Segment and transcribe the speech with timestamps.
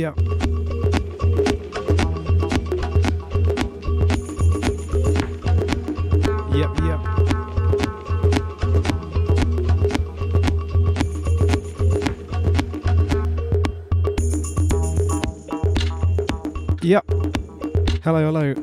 [0.00, 0.30] Yep, yep.
[6.54, 7.00] Yep, yep.
[16.82, 17.04] Yep.
[18.02, 18.54] Hello, hello.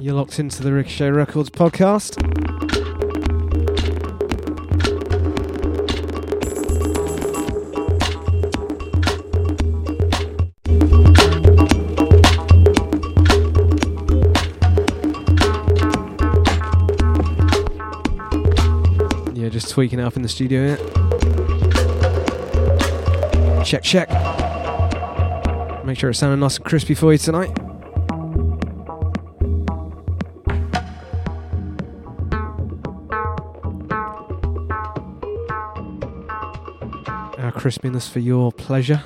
[0.00, 2.23] You're locked into the Ricochet Records podcast.
[19.84, 20.78] Tweaking up in the studio here.
[23.62, 24.08] Check, check.
[25.84, 27.50] Make sure it's sounding nice and crispy for you tonight.
[37.38, 39.02] Our crispiness for your pleasure.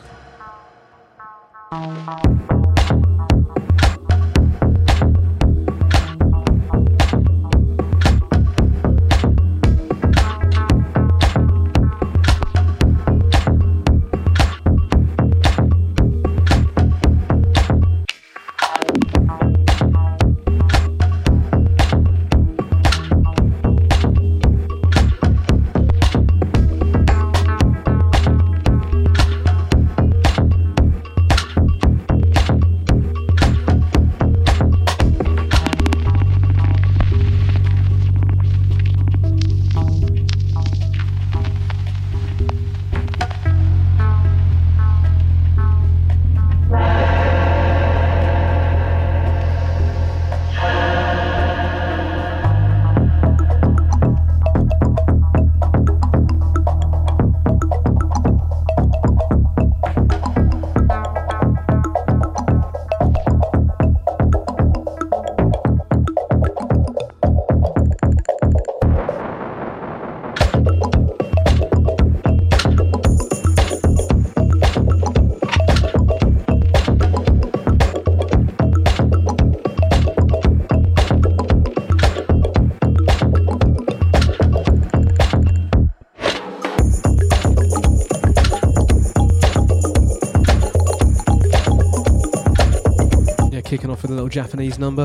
[94.38, 95.04] Japanese number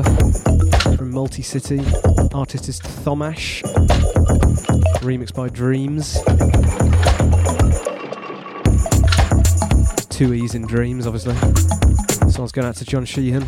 [0.96, 2.32] from Multi Culti.
[2.32, 3.62] Artist is Thomash.
[5.02, 6.22] Remixed by Dreems.
[10.08, 11.34] Two E's in Dreems, obviously.
[12.30, 13.40] Song's going out to John Sheehan.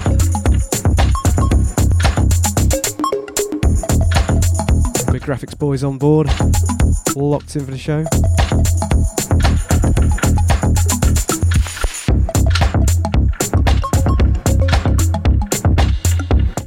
[5.12, 6.26] Big graphics boys on board.
[7.14, 8.04] Locked in for the show.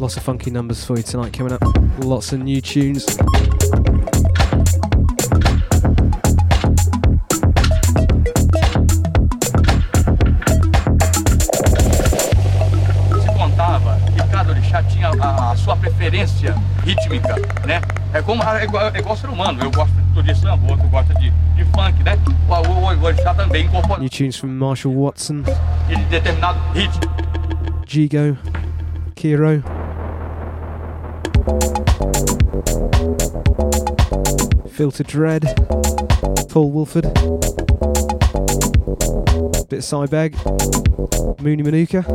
[0.09, 1.61] Lots of funky numbers for you tonight coming up.
[1.99, 3.05] Lots of new tunes.
[15.79, 17.35] preferência rítmica,
[17.67, 17.79] né?
[18.11, 19.61] É como é igual, é igual ser humano.
[19.61, 19.93] Eu gosto
[20.23, 22.17] de samba, o outro gosta de, de funk, né?
[22.47, 25.43] O, o, o orixá também incorpora New tunes from Marshall Watson,
[25.87, 27.01] de determinado ritmo.
[27.85, 28.35] Jigo,
[29.13, 29.78] Kiro.
[34.72, 35.44] Filter Dread,
[36.50, 37.04] Paul Woolford.
[39.69, 42.06] Bit of Cybag, Mooney Manuka.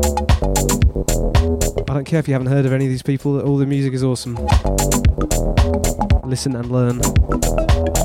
[1.89, 3.93] I don't care if you haven't heard of any of these people, all the music
[3.93, 4.37] is awesome.
[6.25, 8.04] Listen and learn.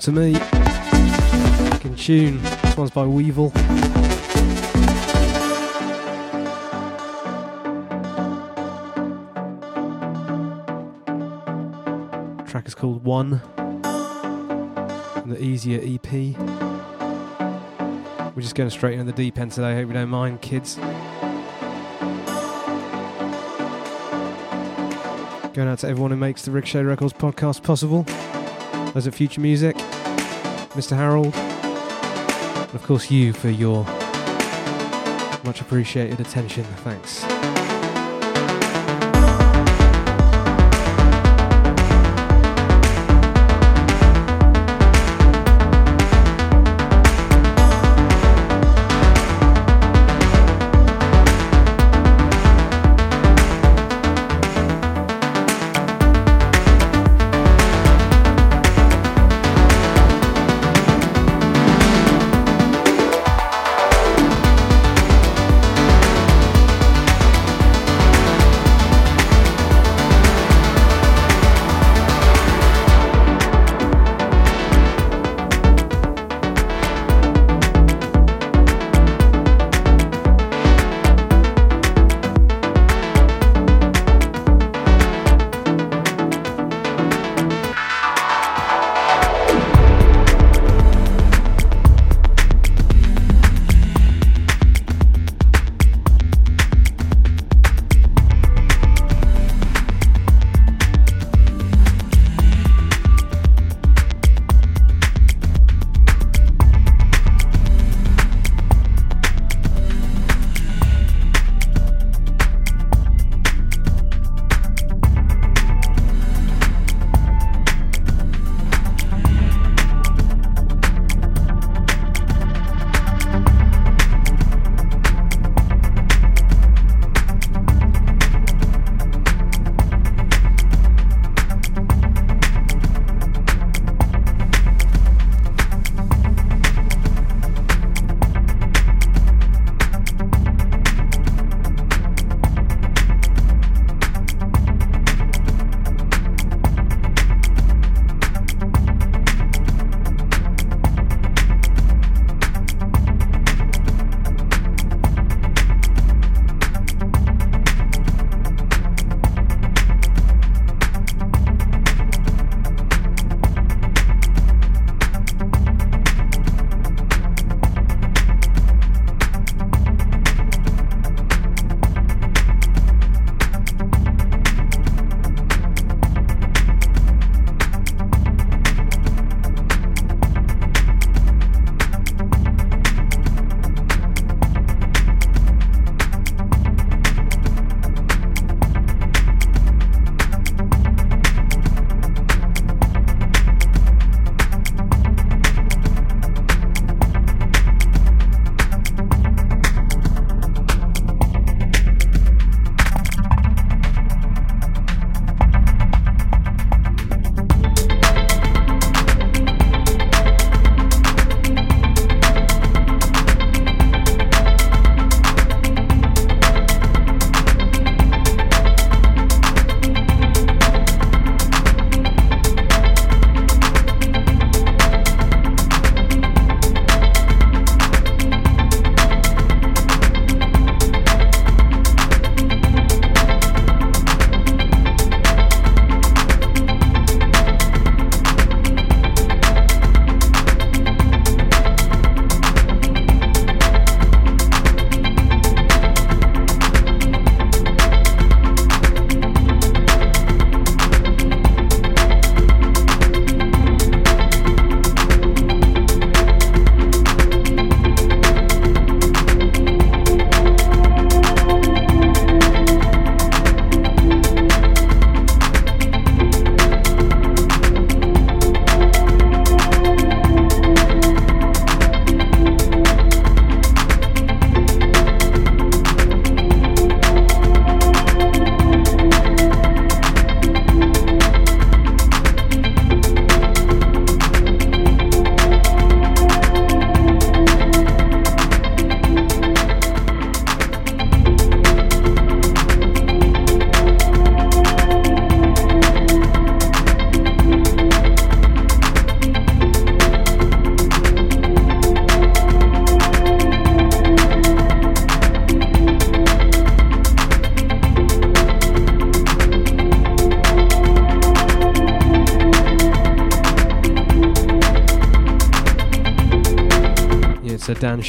[0.00, 0.34] To me.
[1.70, 2.42] Fucking tune.
[2.42, 3.52] This one's by Weevil.
[12.46, 13.42] track is called One.
[15.26, 16.12] the Easier EP.
[18.34, 19.74] We're just going straight into the deep end today.
[19.74, 20.76] Hope you don't mind, kids.
[25.54, 28.06] Going out to everyone who makes the Ricochet Records podcast possible.
[28.92, 29.76] Those at Future Music,
[30.70, 30.96] Mr.
[30.96, 33.84] Harold, and of course you for your
[35.44, 36.64] much appreciated attention.
[36.64, 37.29] Thanks.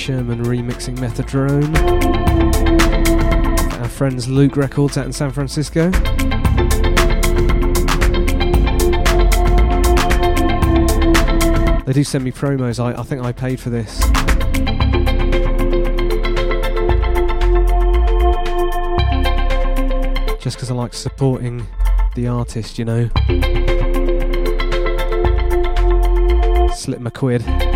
[0.01, 1.77] Sherman remixing Methadrone.
[3.79, 5.91] Our friends Luke Records out in San Francisco.
[11.81, 12.83] They do send me promos.
[12.83, 13.99] I, I think I paid for this.
[20.41, 21.67] Just because I like supporting
[22.15, 23.07] the artist, you know.
[26.73, 27.70] Slip my quid.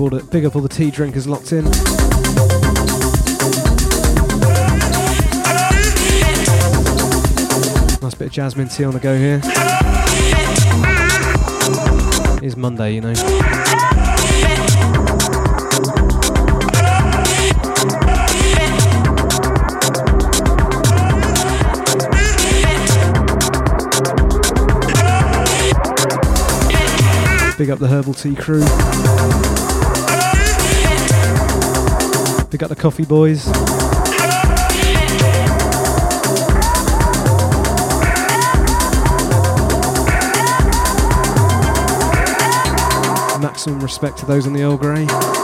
[0.00, 1.64] All the big up all the tea drinkers locked in.
[8.00, 9.40] Nice bit of jasmine tea on the go here.
[12.42, 13.12] It's Monday, you know.
[27.58, 29.59] Big up the herbal tea crew.
[32.50, 33.46] Big up the coffee boys.
[43.40, 45.39] Maximum respect to those on the Earl Grey.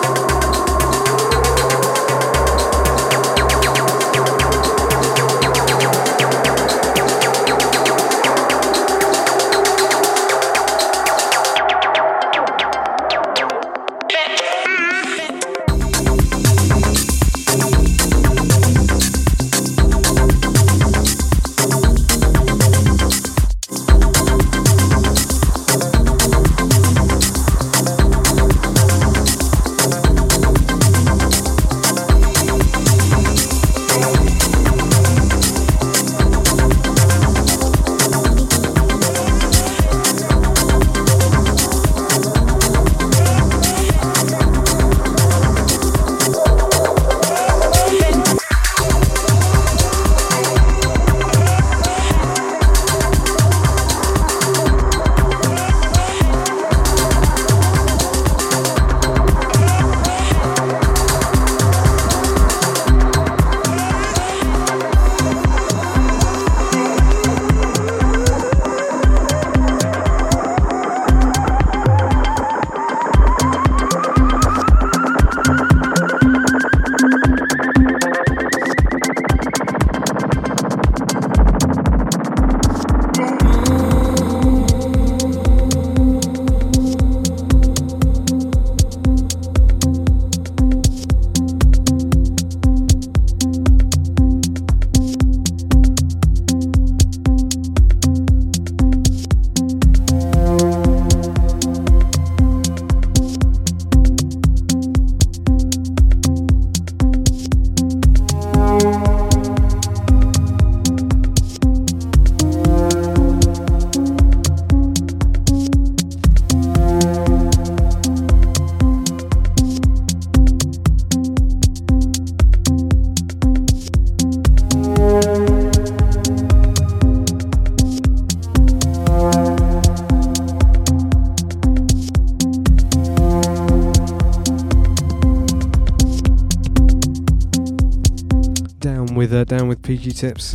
[139.86, 140.54] PG tips.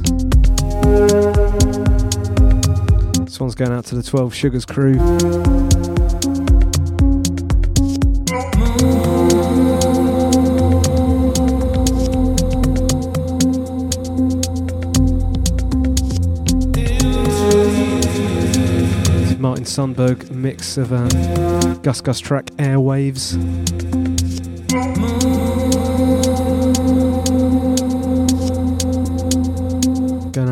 [3.23, 4.95] This one's going out to the 12 Sugars crew.
[19.39, 21.07] Martin Sundberg mix of um,
[21.83, 23.37] Gus Gus track Airwaves.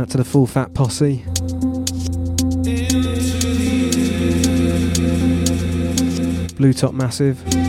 [0.10, 1.24] To the full fat posse.
[6.56, 7.69] Blue Top Massive.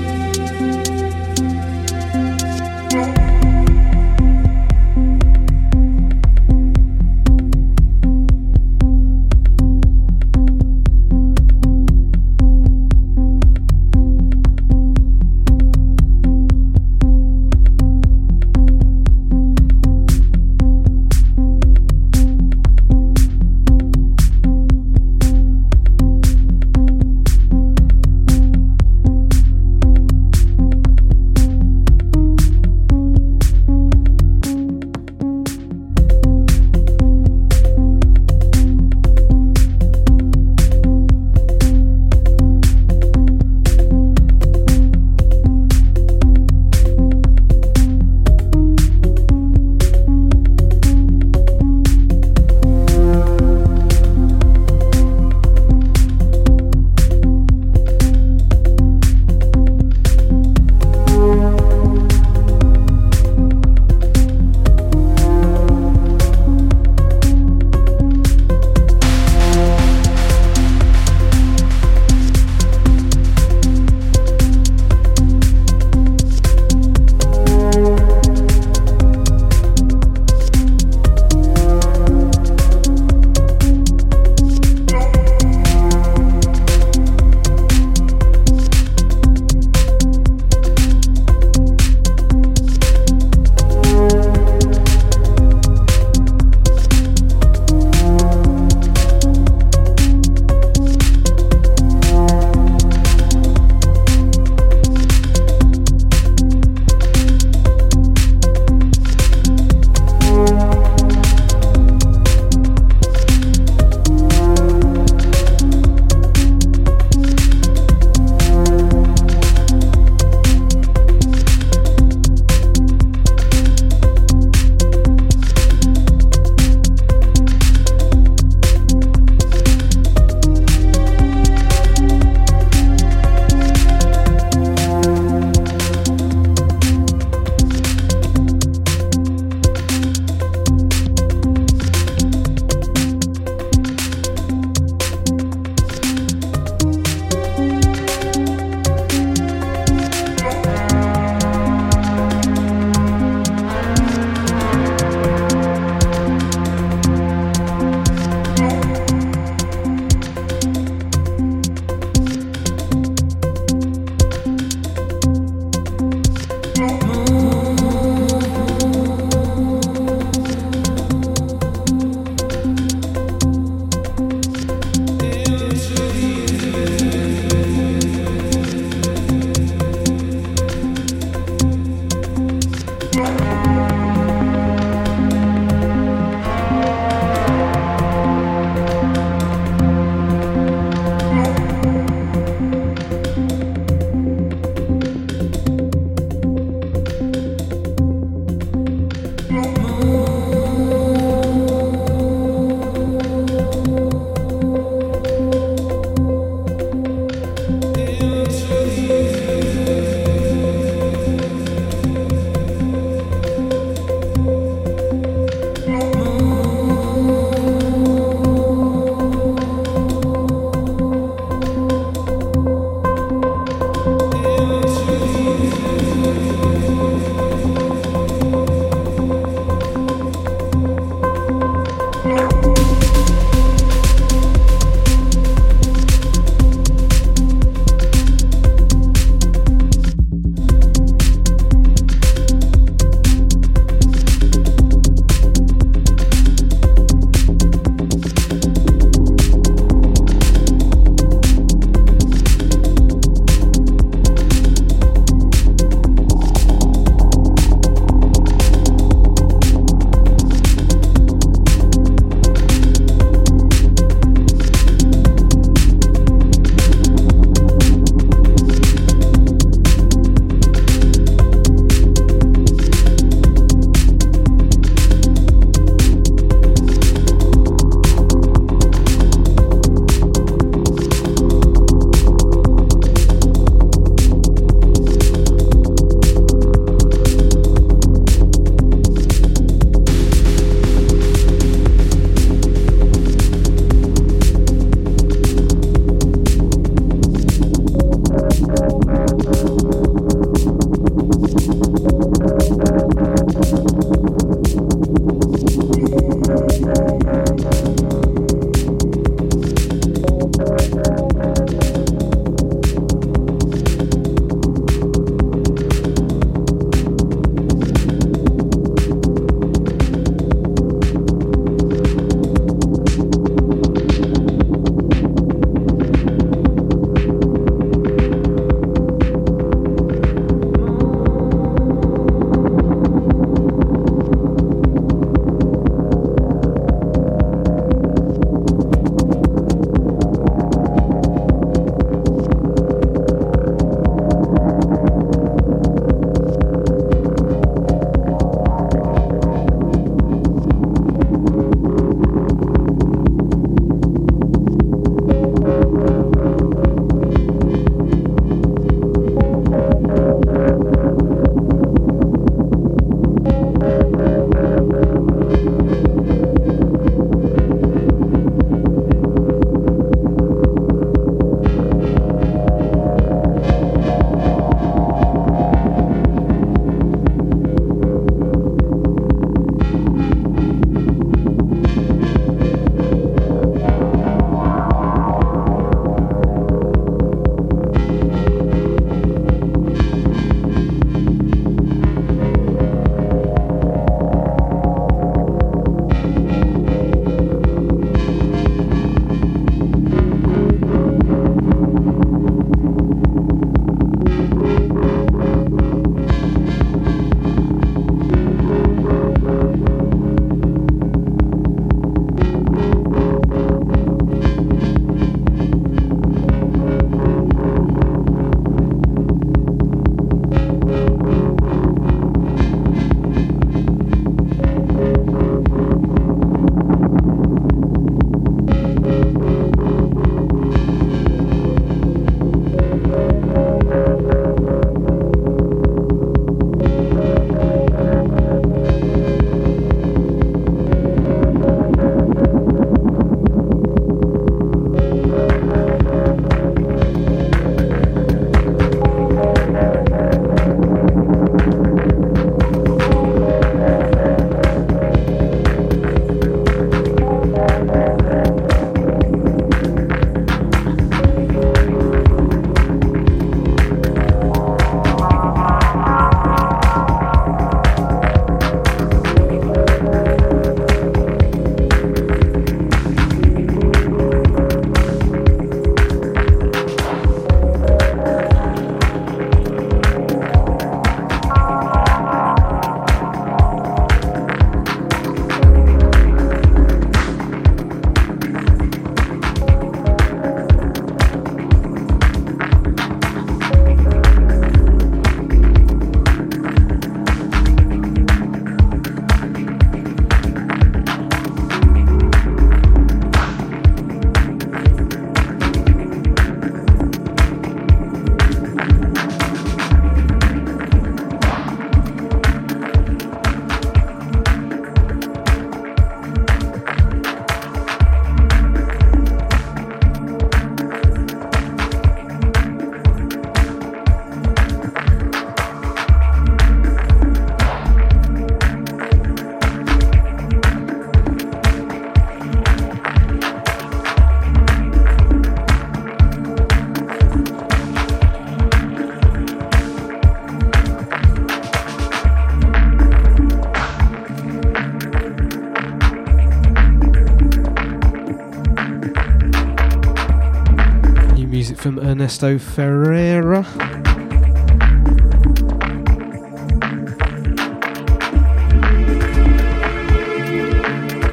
[552.20, 553.64] Ernesto Ferreira.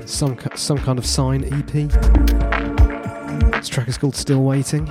[0.07, 1.91] Some some kind of sign EP.
[3.51, 4.87] This track is called Still Waiting.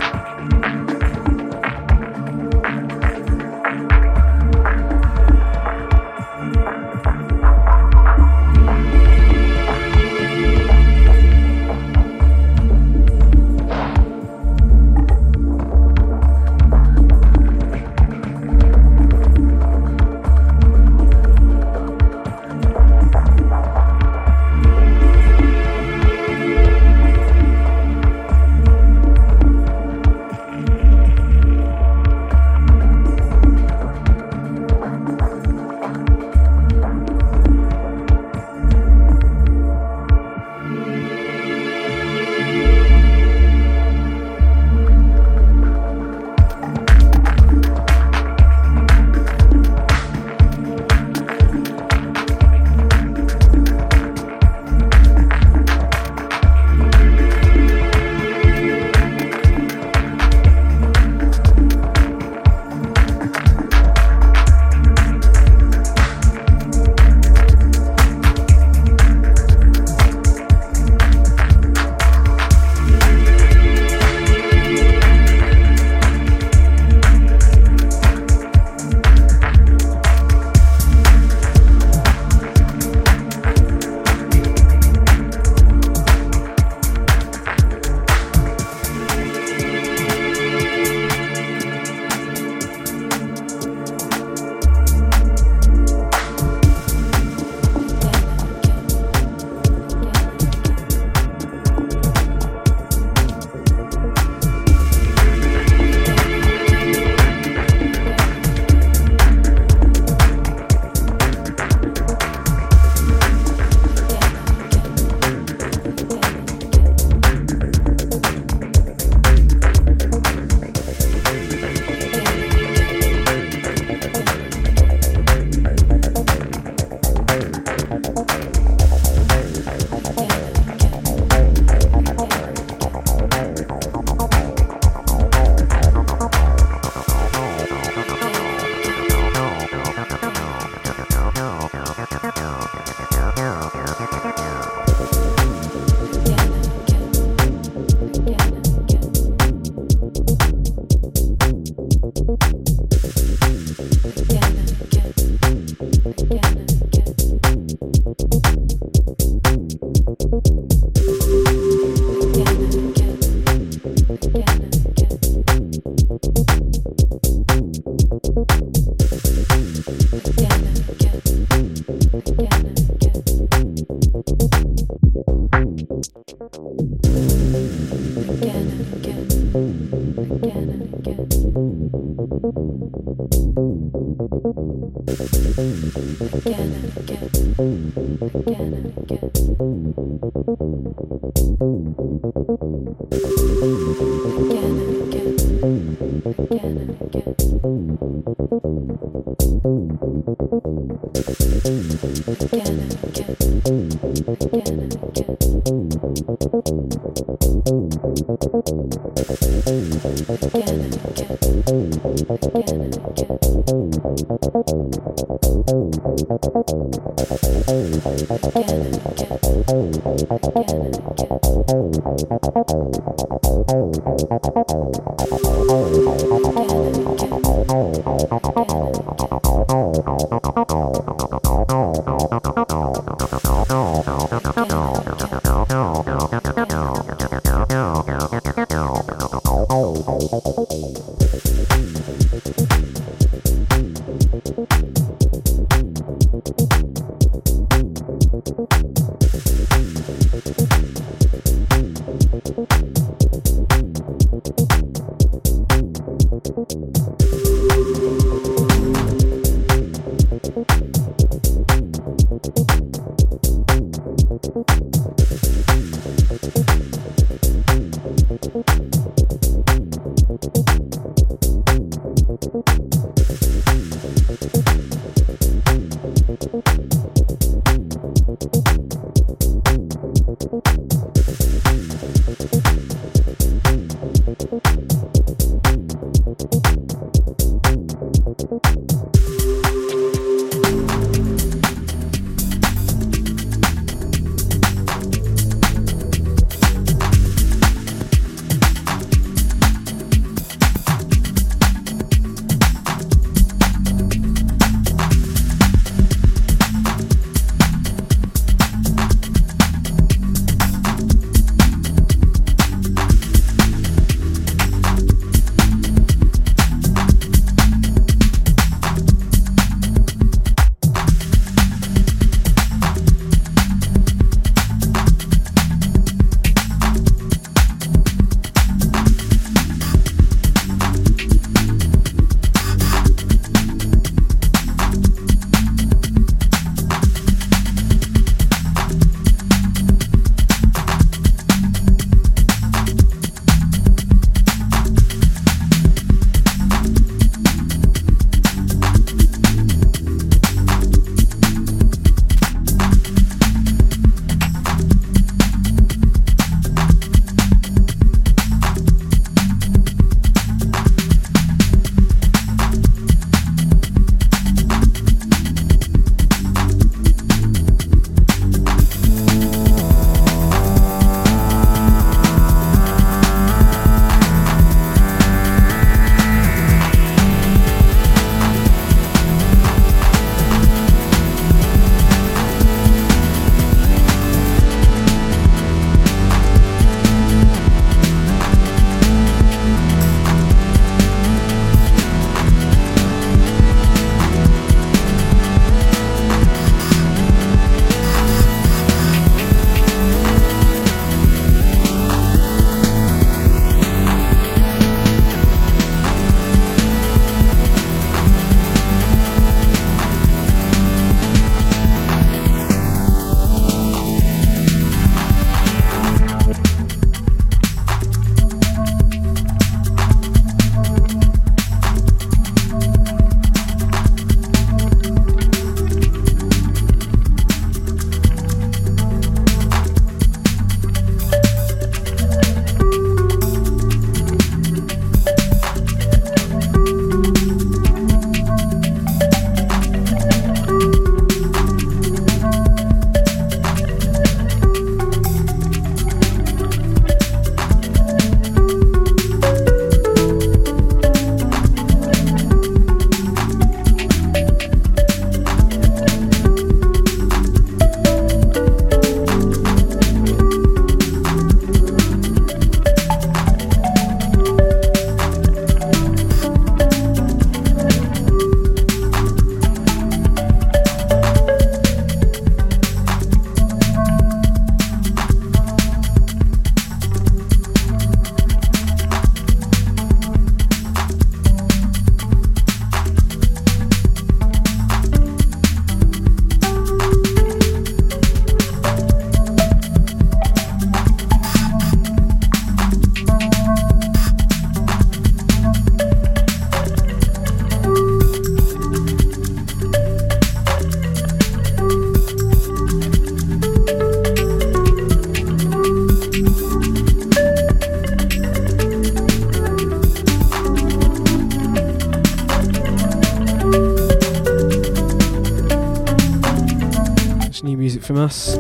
[518.26, 518.56] Us.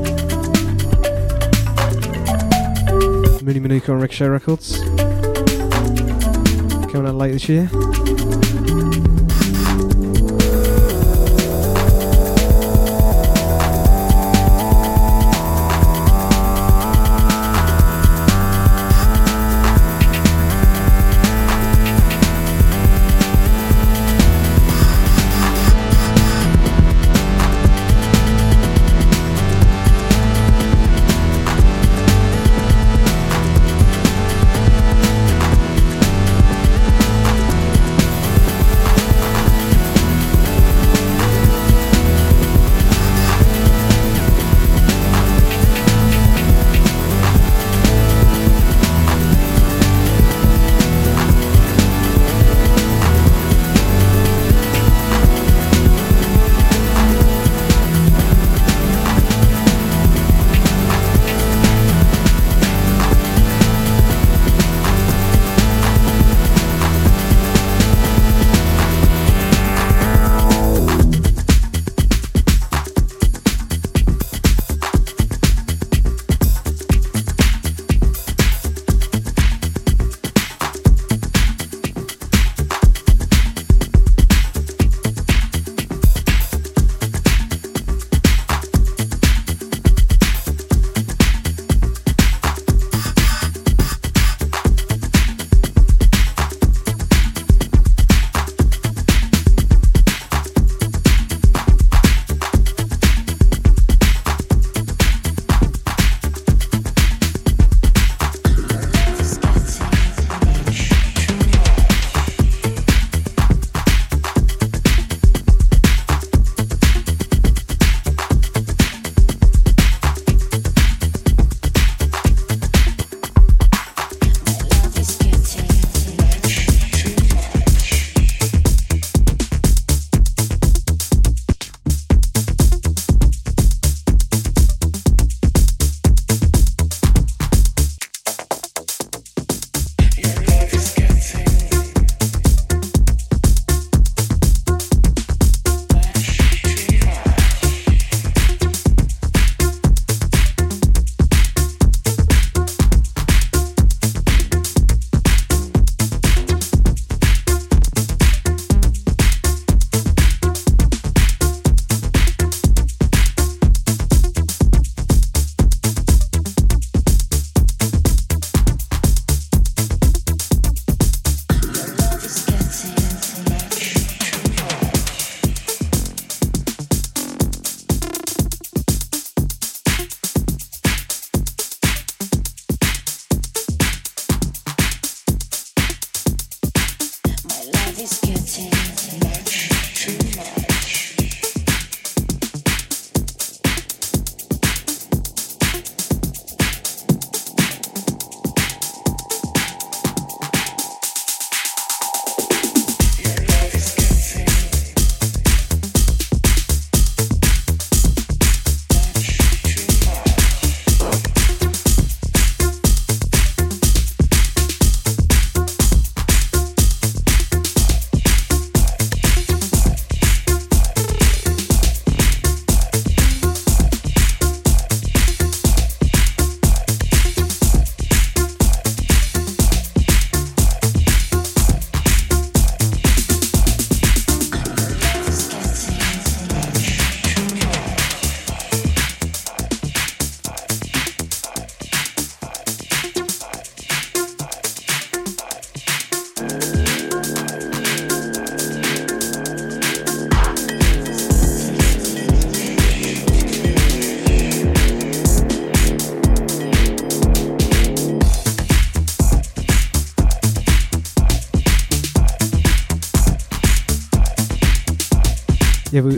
[3.42, 4.78] Mooney Manuka on Ricochet Records.
[6.92, 7.68] Coming out late this year.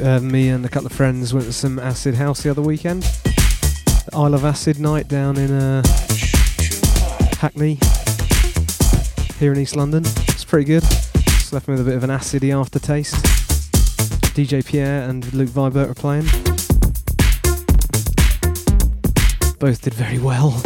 [0.03, 3.03] Uh, me and a couple of friends went to some acid house the other weekend.
[3.03, 5.83] The Isle of Acid night down in uh,
[7.39, 7.79] Hackney,
[9.39, 10.05] here in East London.
[10.05, 10.83] It's pretty good.
[10.83, 13.15] Just left me with a bit of an acidy aftertaste.
[14.35, 16.25] DJ Pierre and Luke Vibert were playing.
[19.59, 20.63] Both did very well.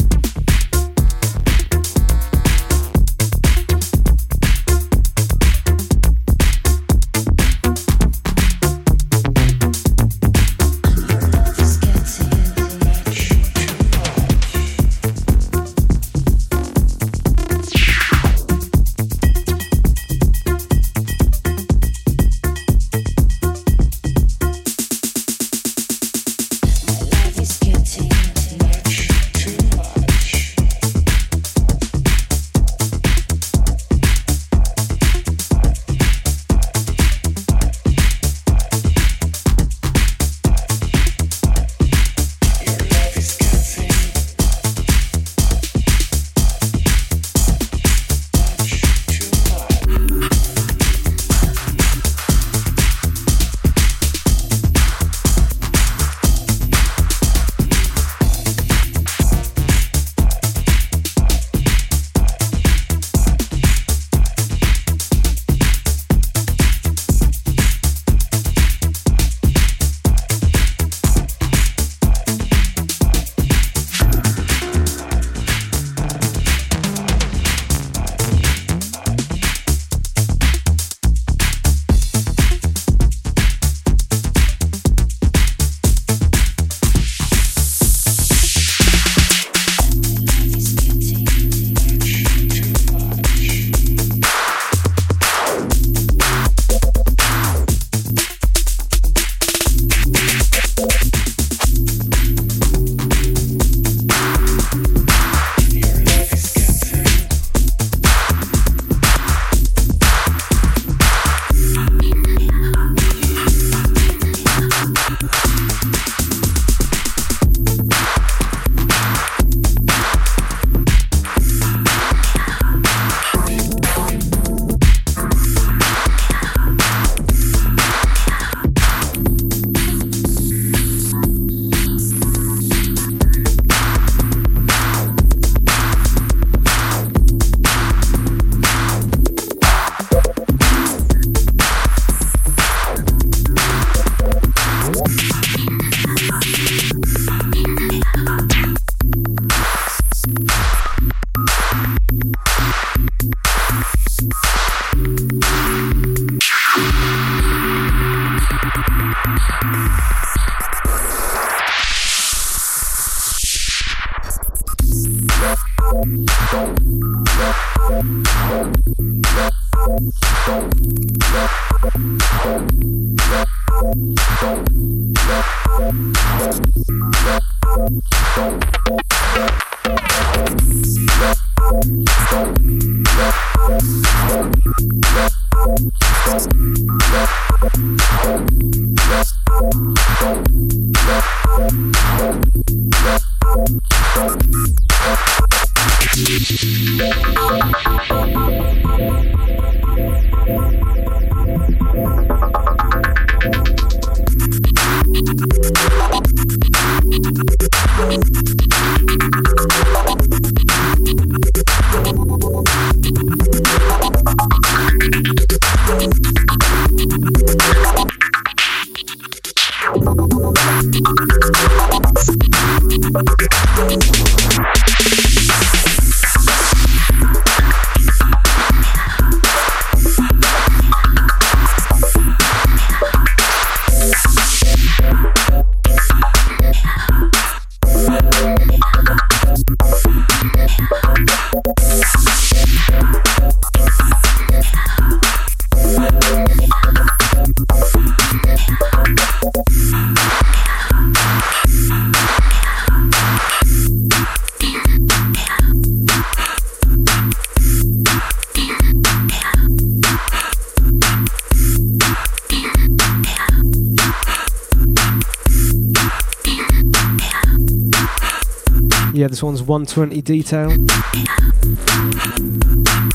[269.73, 270.71] 120 detail.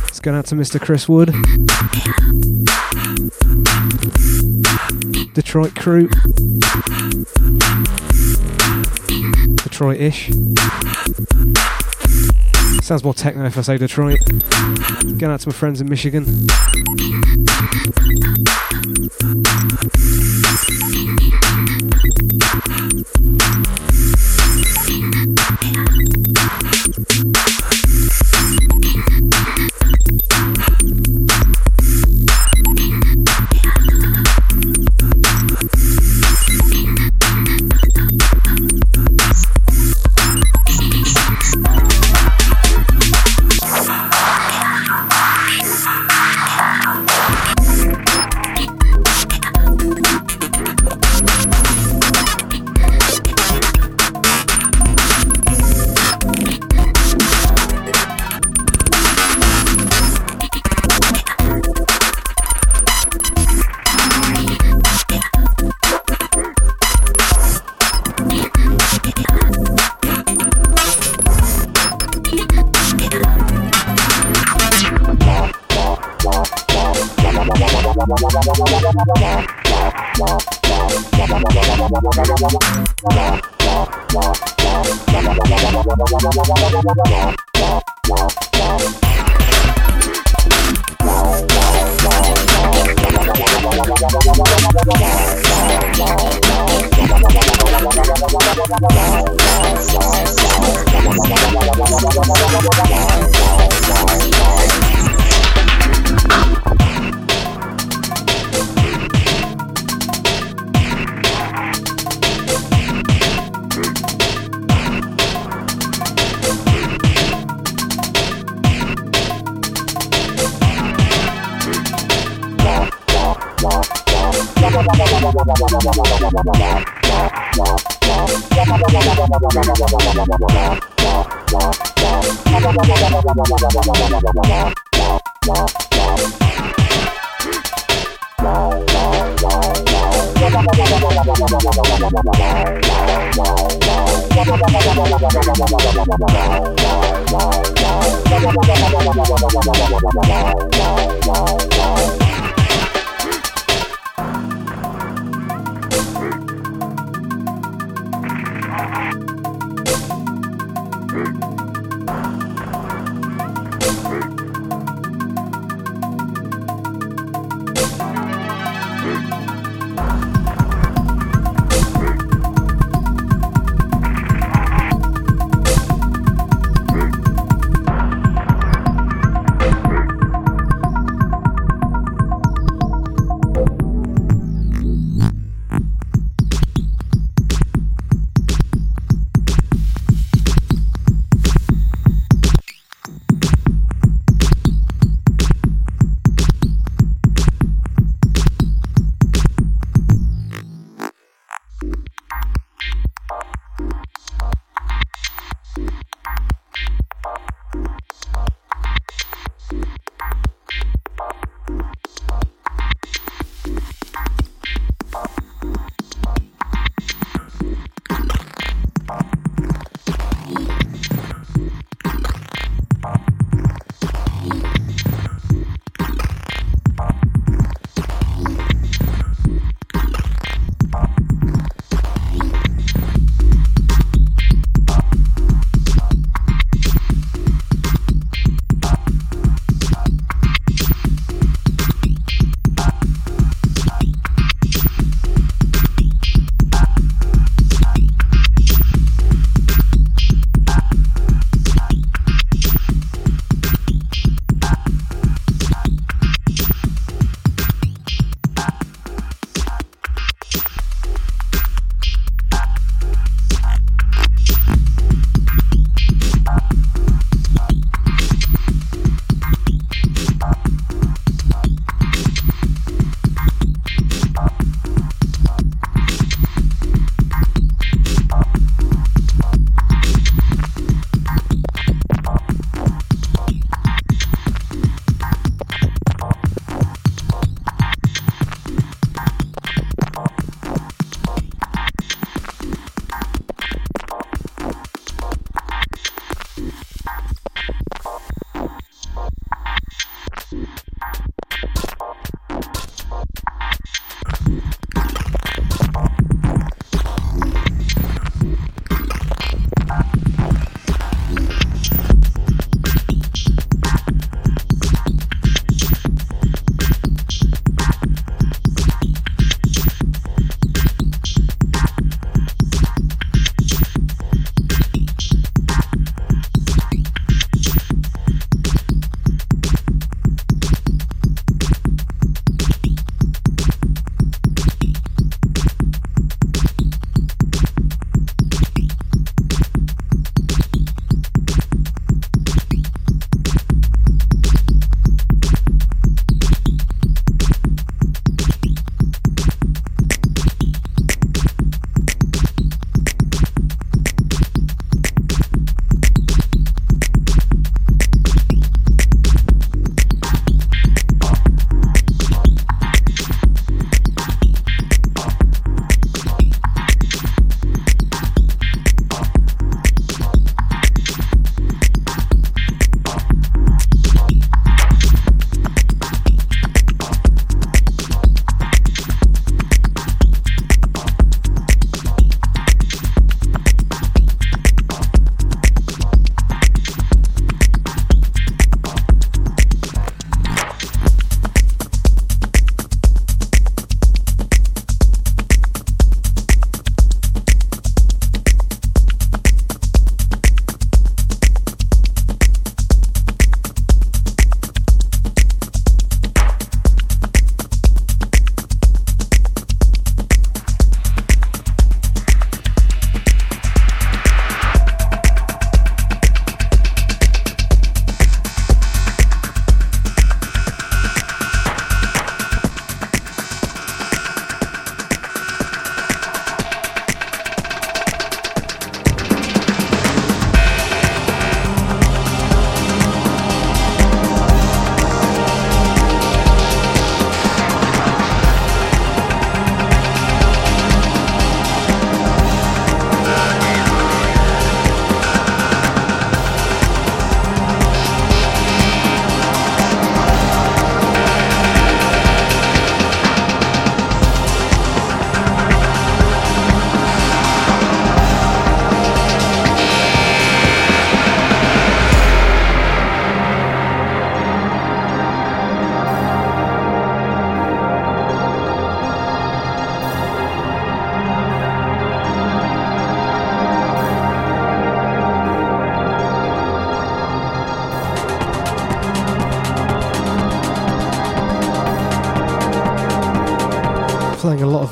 [0.08, 0.82] It's going out to Mr.
[0.82, 1.32] Chris Wood.
[5.36, 6.08] Detroit crew.
[9.58, 10.32] Detroit ish.
[12.84, 14.18] Sounds more techno if I say Detroit.
[15.20, 16.26] Going out to my friends in Michigan.
[24.60, 24.97] Thank
[29.60, 29.77] you.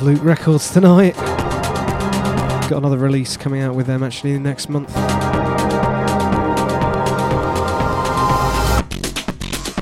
[0.05, 1.15] LOöQ records tonight.
[2.69, 4.91] Got another release coming out with them actually next month.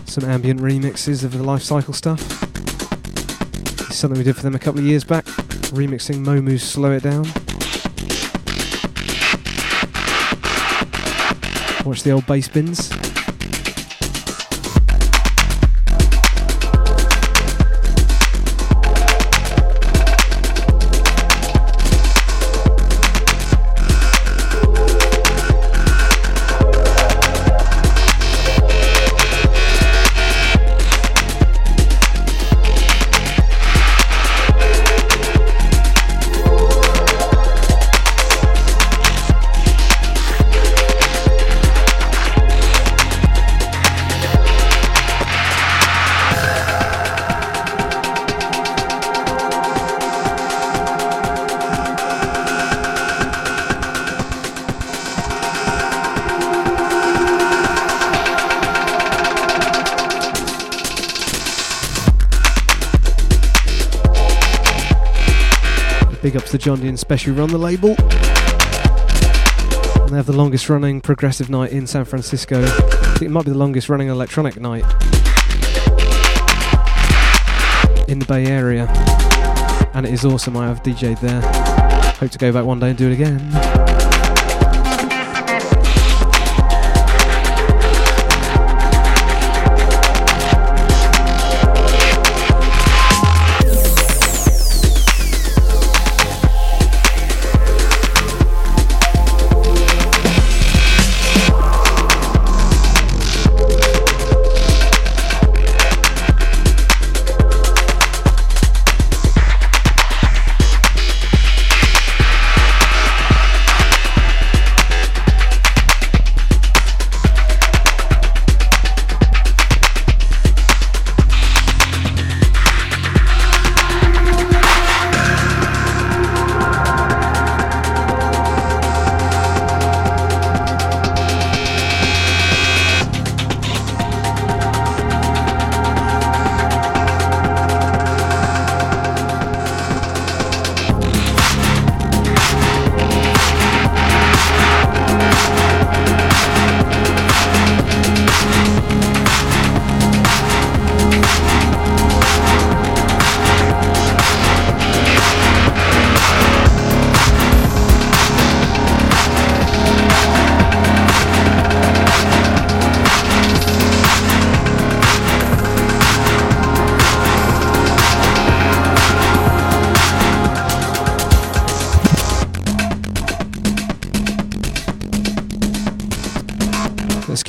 [0.08, 2.22] Some ambient remixes of the life cycle stuff.
[3.92, 7.26] Something we did for them a couple of years back, remixing Momu's Slow It Down.
[11.86, 13.03] Watch the old bass bins.
[66.34, 67.90] The Jondi & Spesh Run the label.
[70.02, 72.64] And they have the longest running progressive night in San Francisco.
[72.64, 72.68] I
[73.18, 74.84] think it might be the longest running electronic night
[78.10, 78.88] in the Bay Area.
[79.94, 80.58] And it is awesome.
[80.58, 81.42] I have DJ'd there.
[82.16, 83.83] Hope to go back one day and do it again.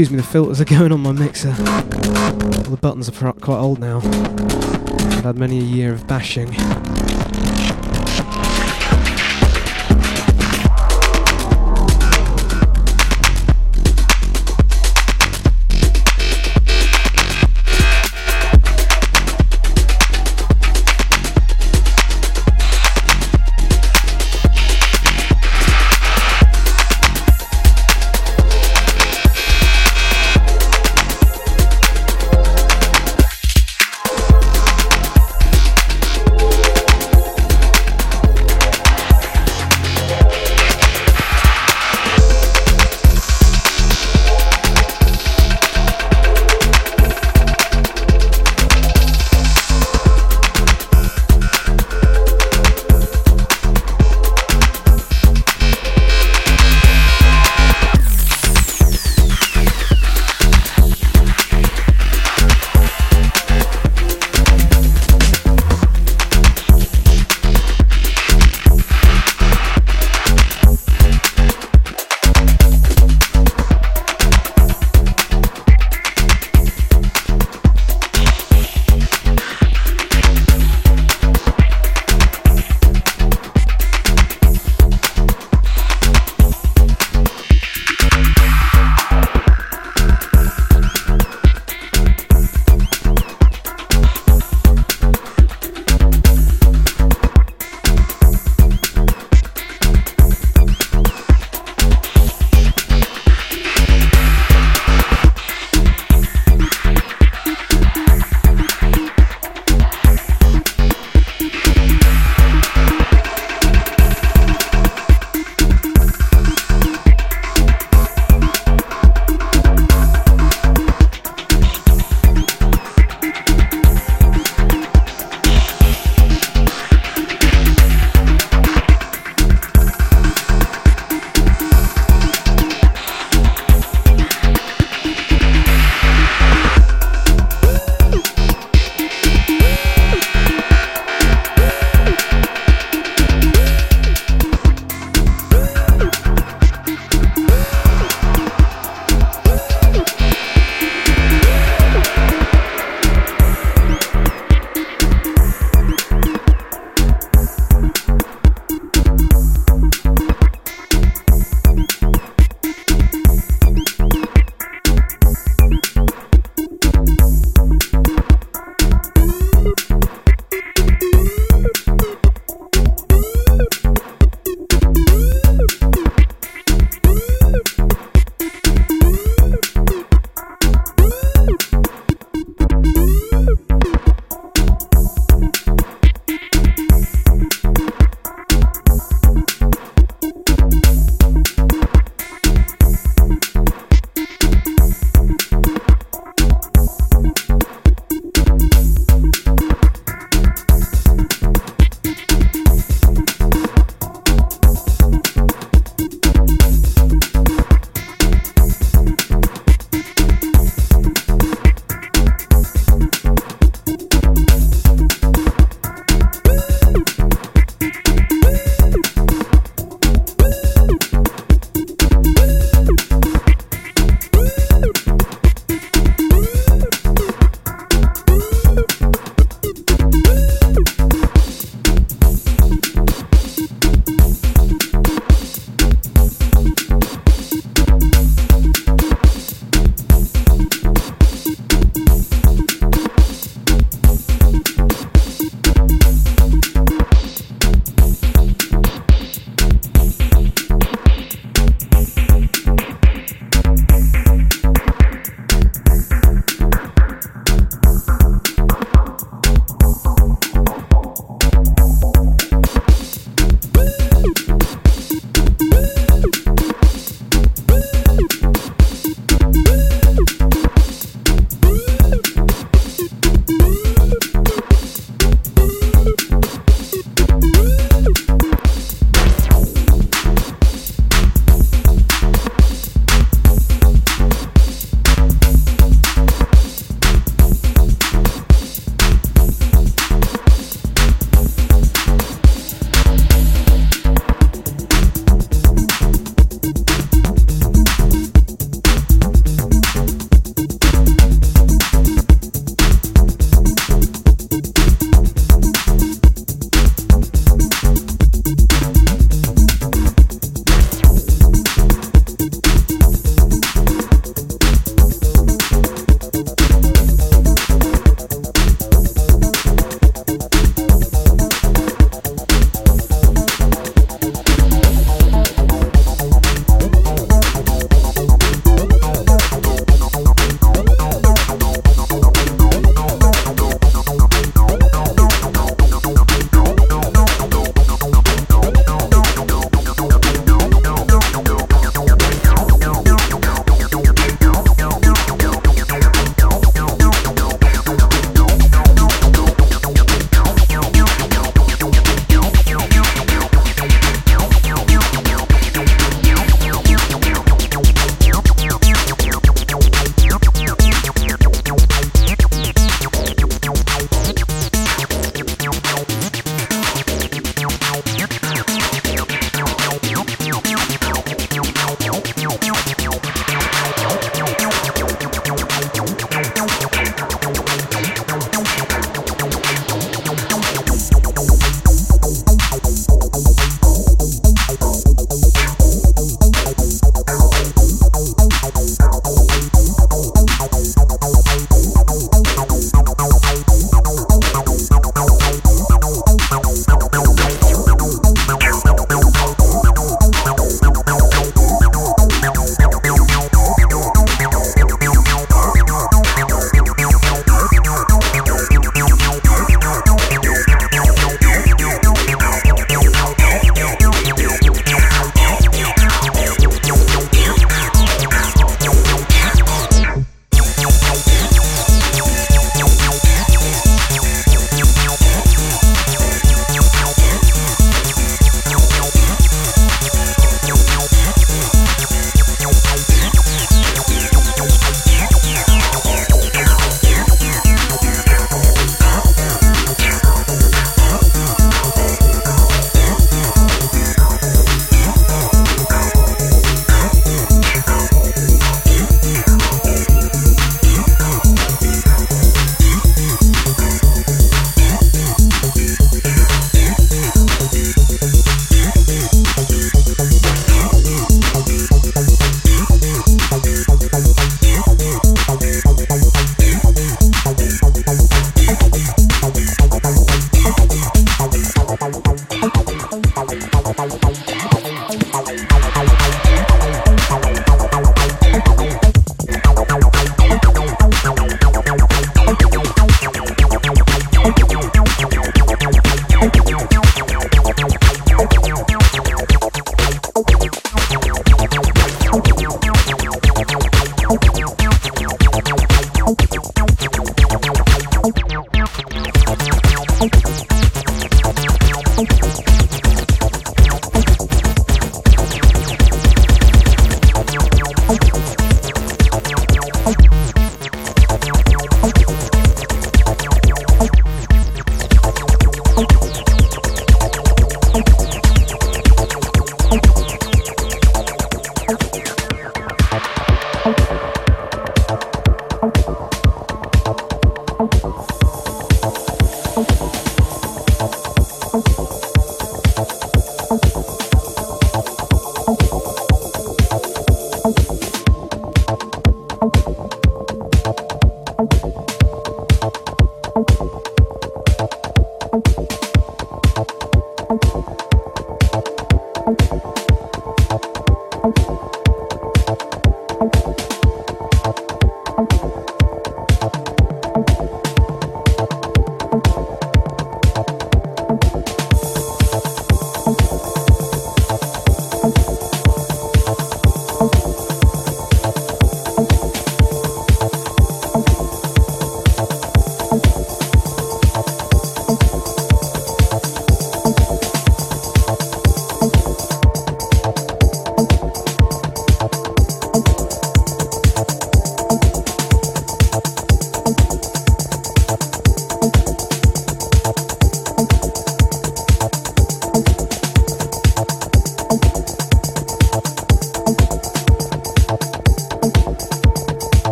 [0.00, 1.50] Excuse me, the filters are going on my mixer.
[1.50, 3.98] All the buttons are quite old now.
[3.98, 6.48] I've had many a year of bashing.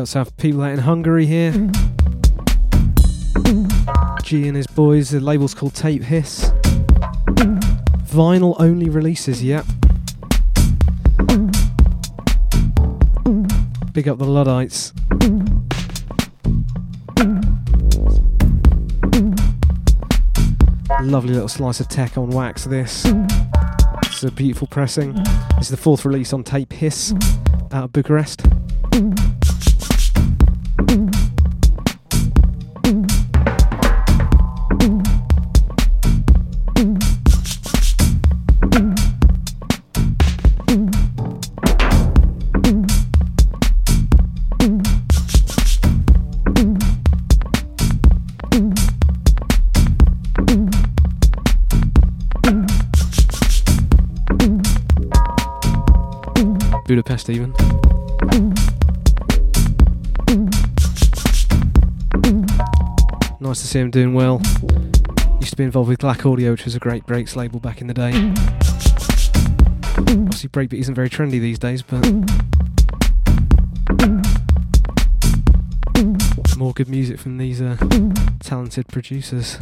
[0.00, 1.52] Let's have people out in Hungary here.
[4.22, 6.50] G and his boys, the label's called Tape Hiss.
[8.06, 9.66] Vinyl only releases, yep.
[13.92, 14.94] Big up the Luddites.
[21.02, 23.04] Lovely little slice of tech on wax, this.
[24.06, 25.12] It's a beautiful pressing.
[25.58, 27.12] This is the fourth release on Tape Hiss
[27.70, 28.46] out of Bucharest.
[57.28, 57.52] Even.
[63.40, 64.40] Nice to see him doing well.
[65.40, 67.86] Used to be involved with Glac Audio, which was a great breaks label back in
[67.86, 68.12] the day.
[69.98, 72.04] Obviously, breakbeat isn't very trendy these days, but
[76.60, 77.76] more good music from these uh,
[78.40, 79.58] talented producers.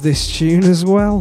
[0.00, 1.18] Love this tune as well.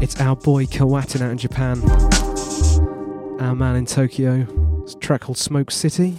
[0.00, 1.82] It's our boy Kawatin out in Japan.
[3.42, 4.46] Our man in Tokyo.
[4.82, 6.16] It's a track called Smoke City.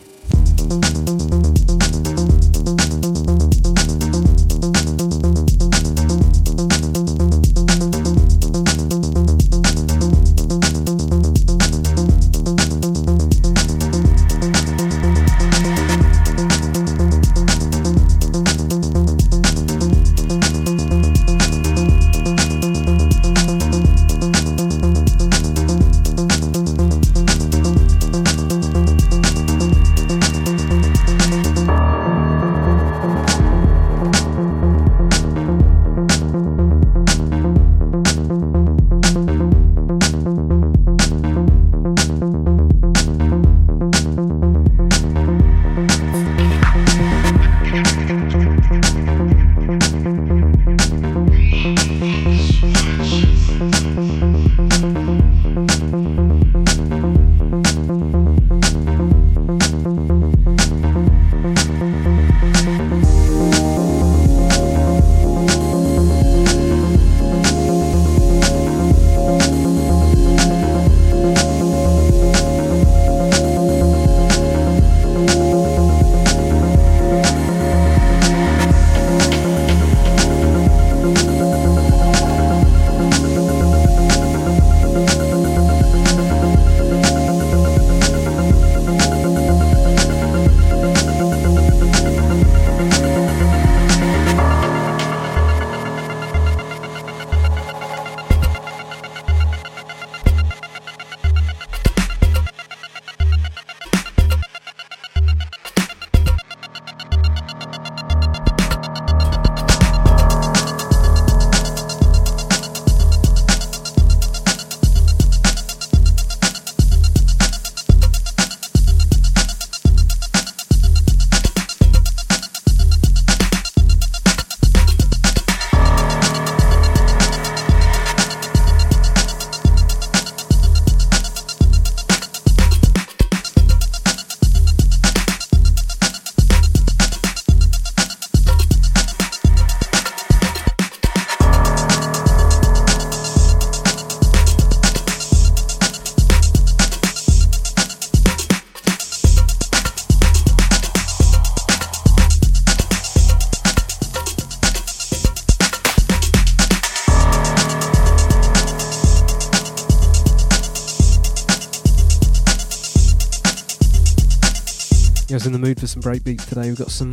[166.76, 167.12] We've got some.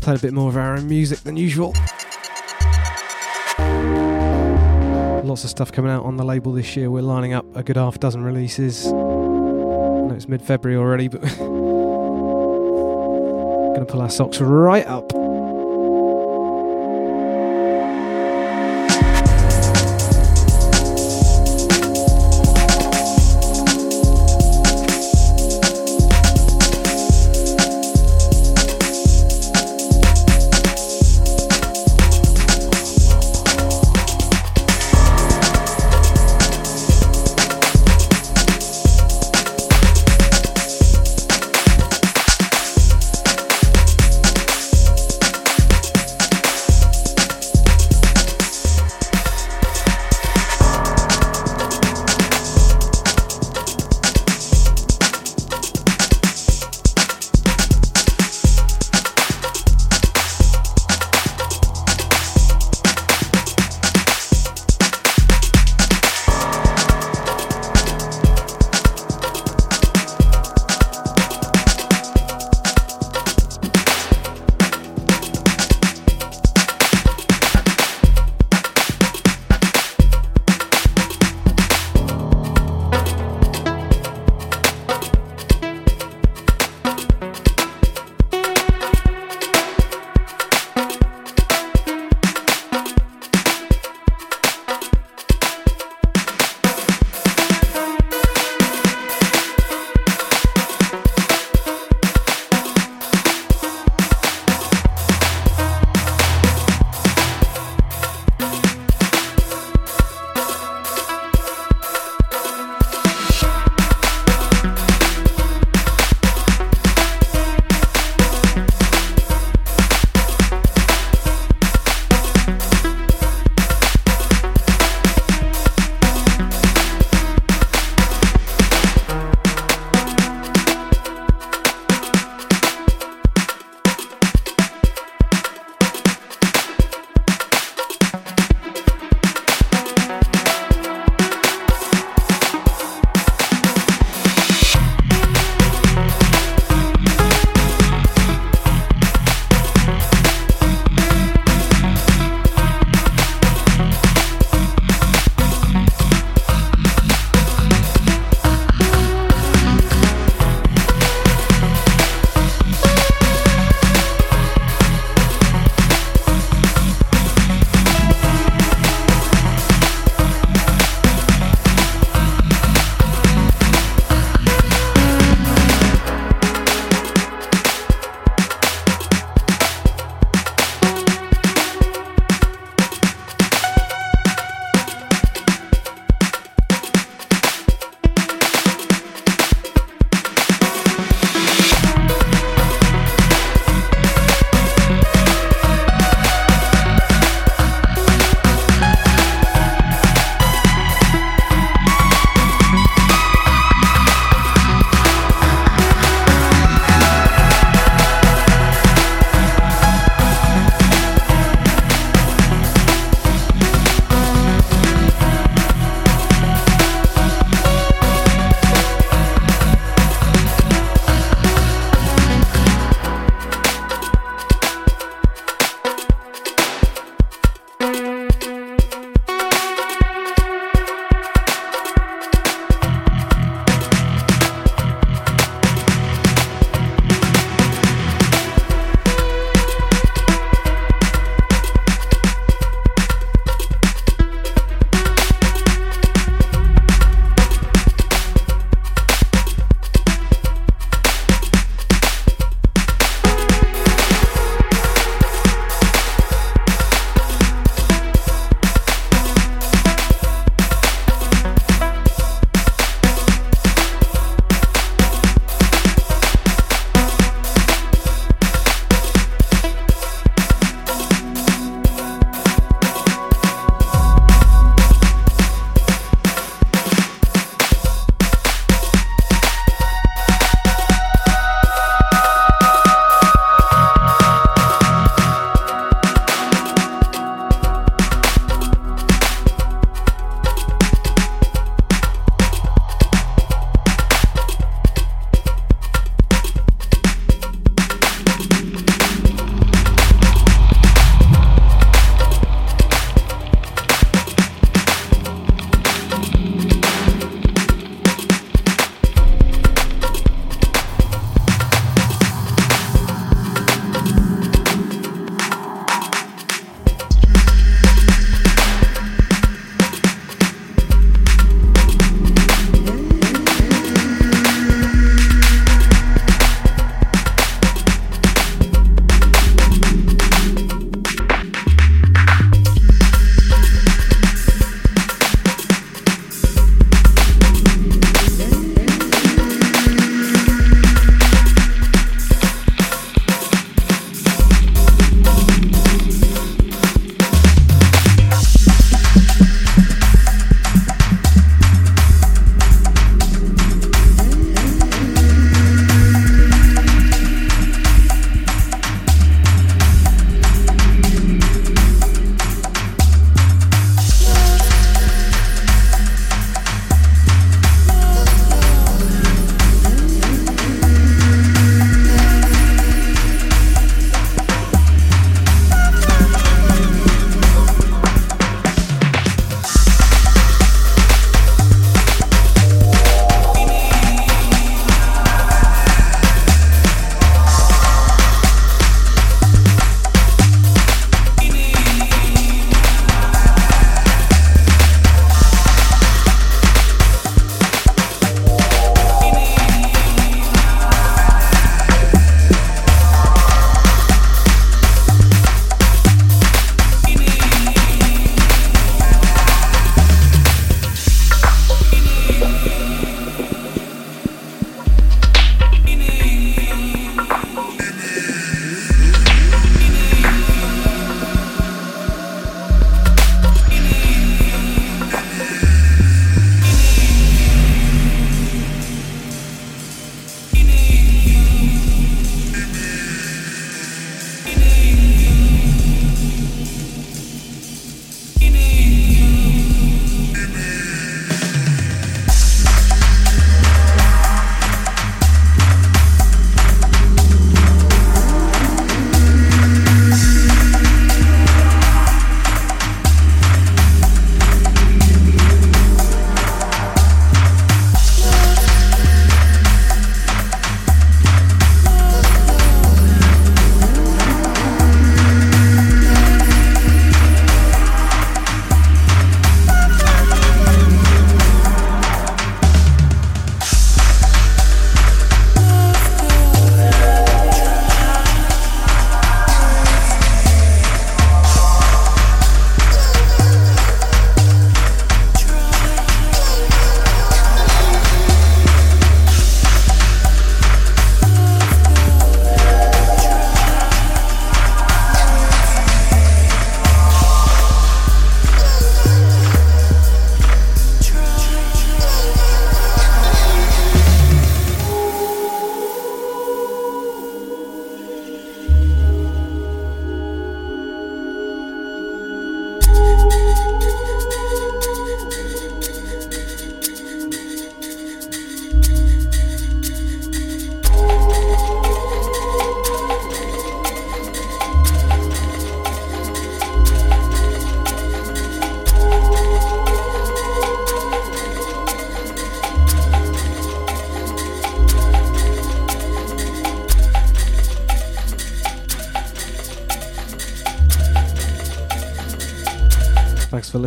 [0.00, 1.74] Played a bit more of our own music than usual.
[5.24, 6.88] Lots of stuff coming out on the label this year.
[6.88, 8.86] We're lining up a good half dozen releases.
[8.86, 11.22] I know it's mid February already, but.
[13.74, 15.07] Gonna pull our socks right up.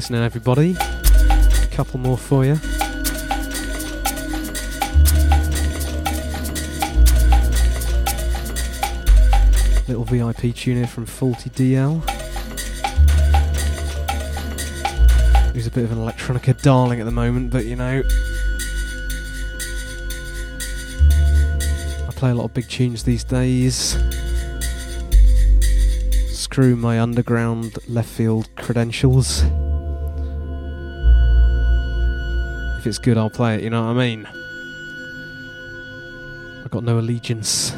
[0.02, 0.76] Listening, everybody.
[0.80, 2.54] A couple more for you.
[9.88, 12.02] Little VIP tune here from Falty DL.
[15.54, 18.02] Who's a bit of an electronica darling at the moment, but you know.
[22.08, 24.00] I play a lot of big tunes these days.
[26.32, 29.44] Screw my underground left field credentials.
[32.82, 34.26] If it's good, I'll play it, you know what I mean?
[36.66, 37.76] I've got no allegiance.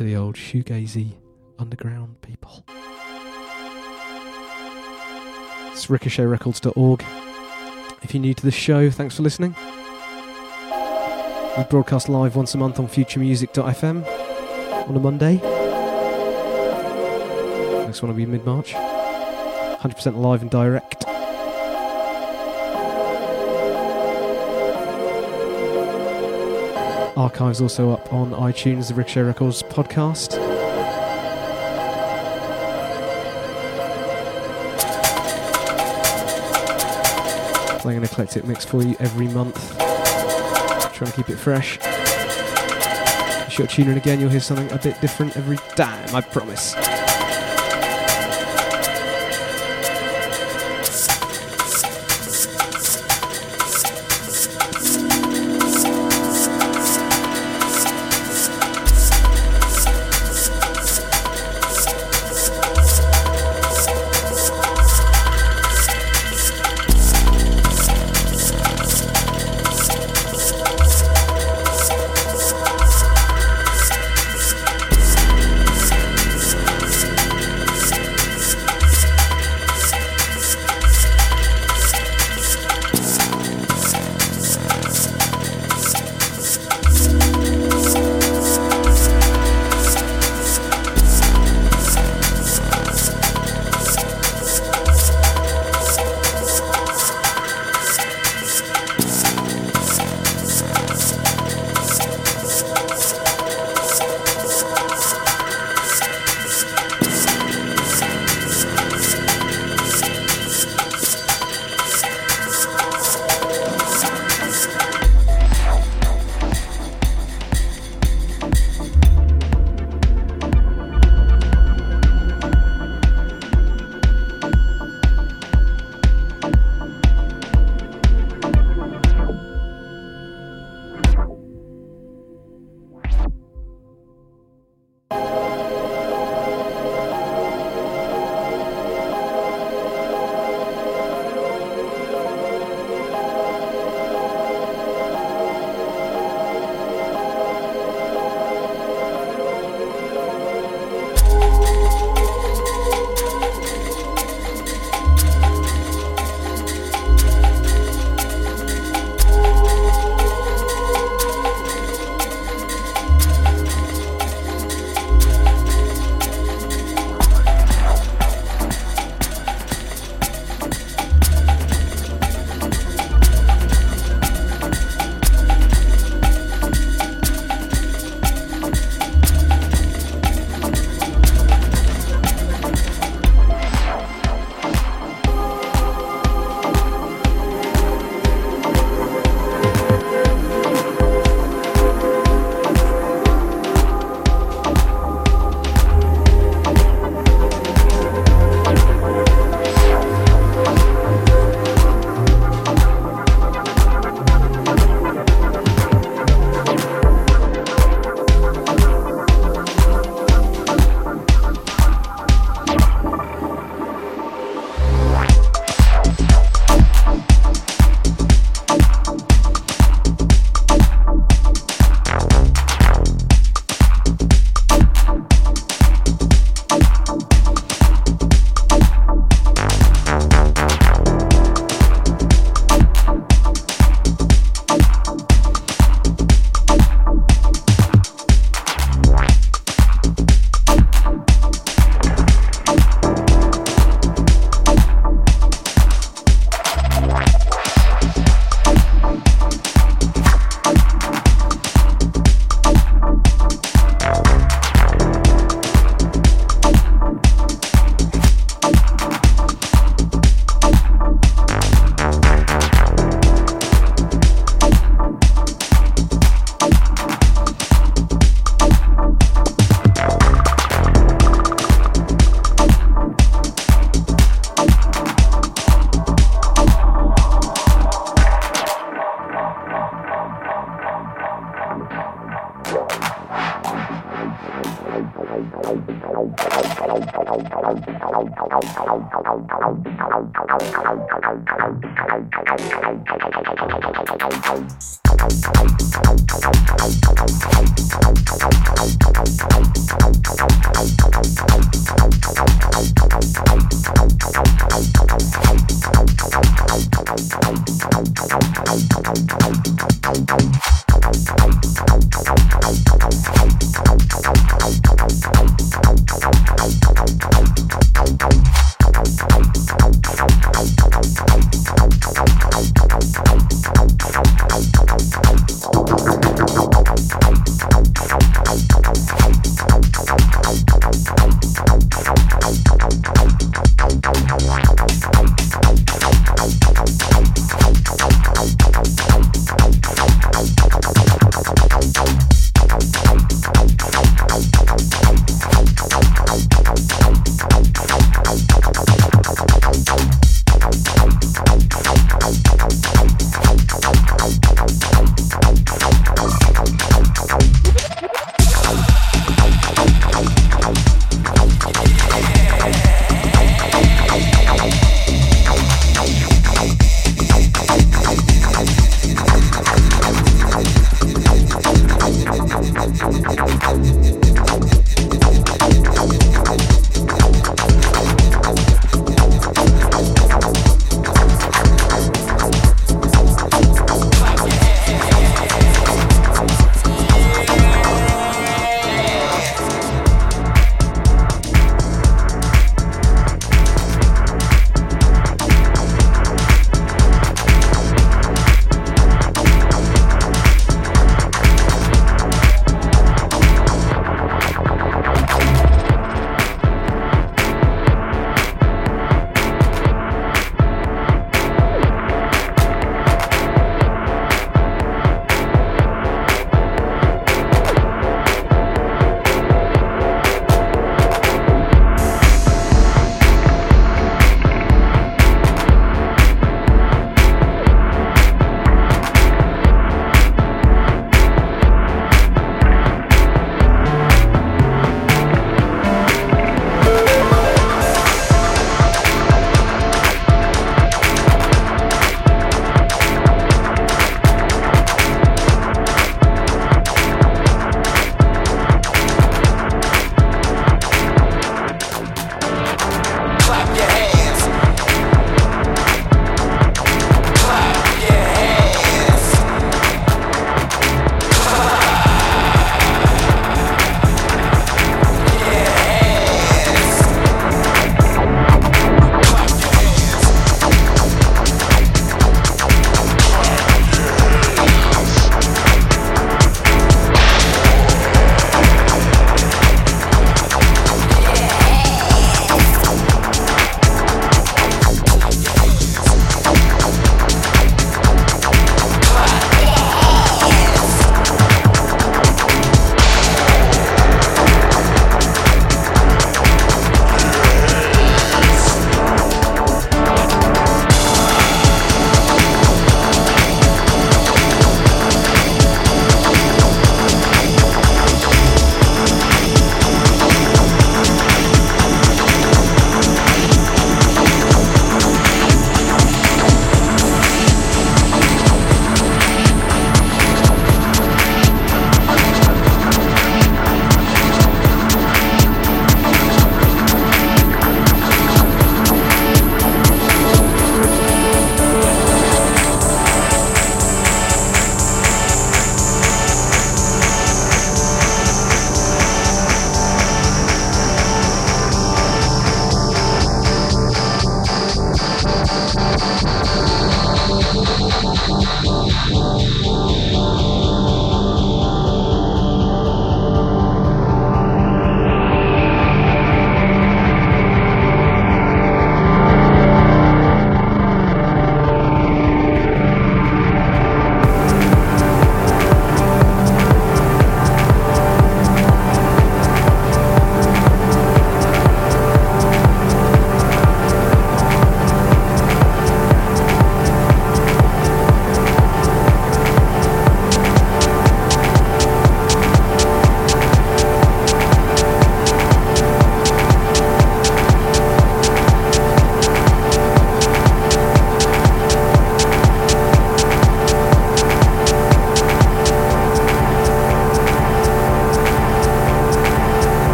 [0.00, 1.12] to the old shoegazy
[1.58, 2.64] underground people.
[5.72, 7.04] It's ricochetrecords.org.
[8.00, 9.54] If you're new to the show, thanks for listening.
[11.58, 15.34] We broadcast live once a month on futuremusic.fm on a Monday.
[17.84, 18.74] Next one will be mid March.
[19.80, 21.06] 100% live and direct.
[27.16, 30.38] Archives also up on iTunes, the Ricochet Records podcast.
[37.80, 39.78] Playing an eclectic mix for you every month.
[40.92, 41.78] Trying to keep it fresh.
[43.50, 46.74] Sure to tune in again, you'll hear something a bit different every time, I promise.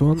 [0.00, 0.18] One.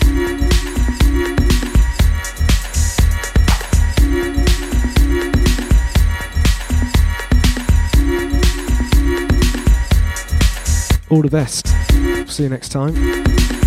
[11.08, 11.66] All the best.
[12.30, 13.59] See you next time.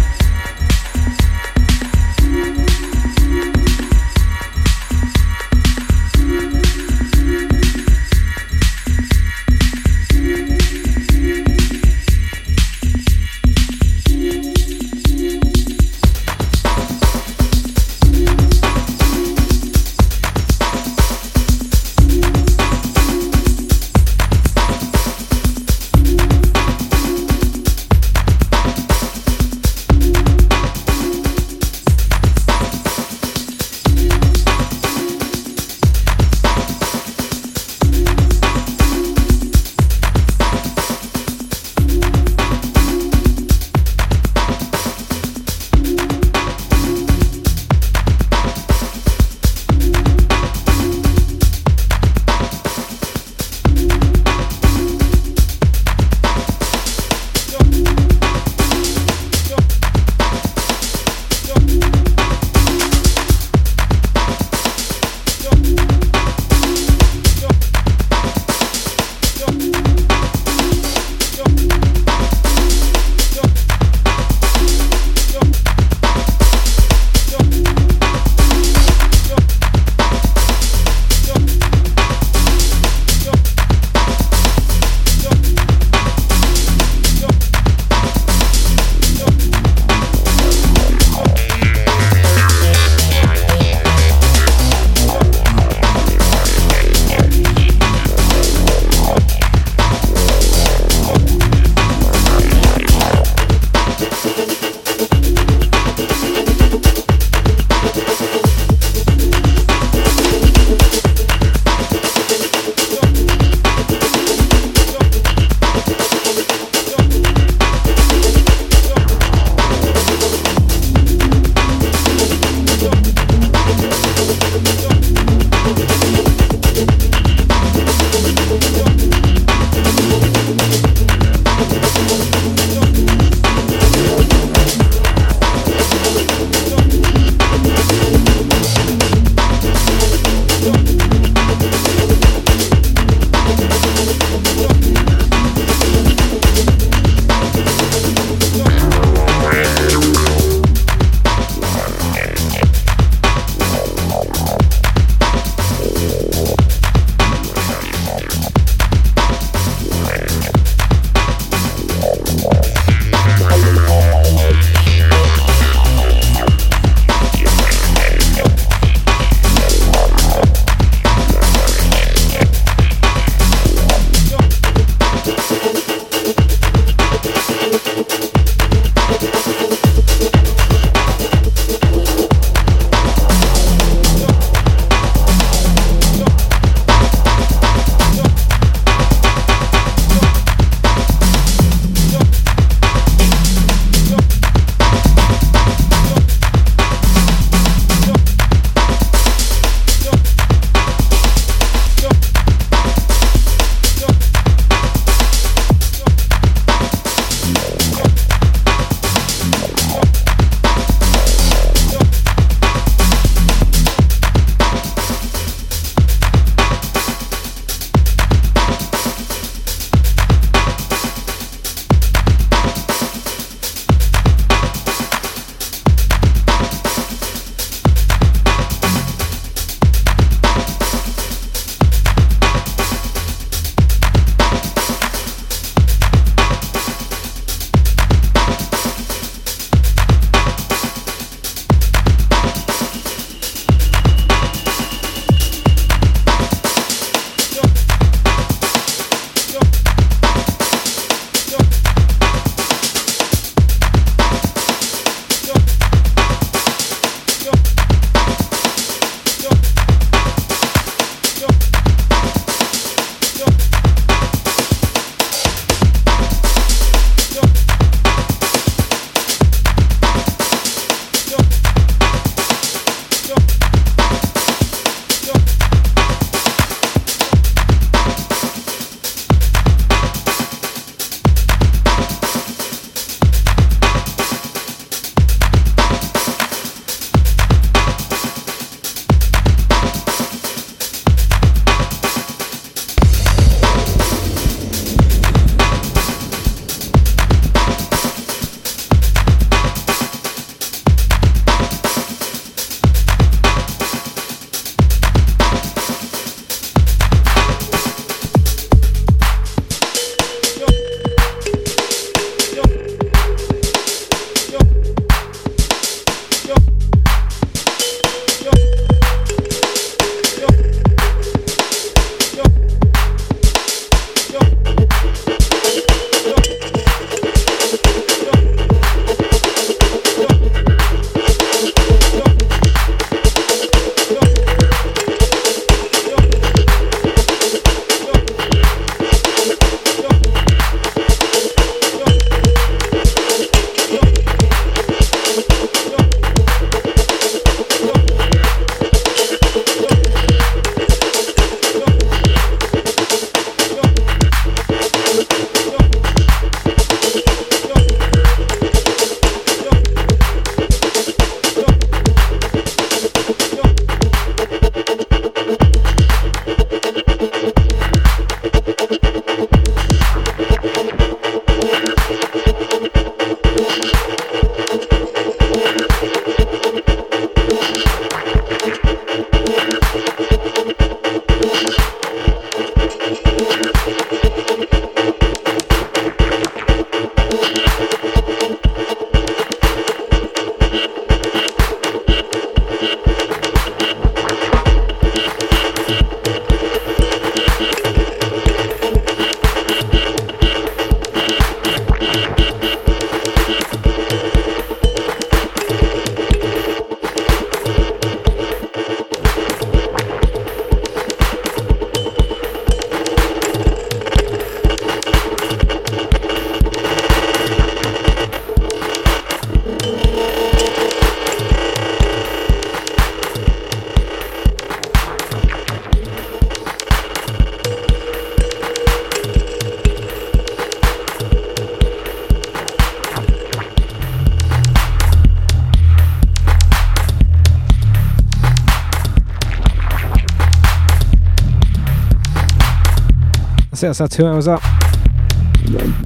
[443.84, 443.88] It.
[443.88, 444.62] That's our two hours up.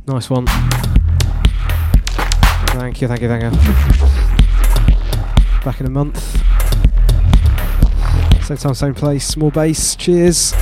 [0.08, 0.46] Nice one.
[2.78, 3.52] Thank you, thank you, thank you.
[5.64, 6.18] Back in a month.
[8.46, 9.36] Same time, same place.
[9.38, 9.96] More bass.
[9.96, 10.54] Cheers.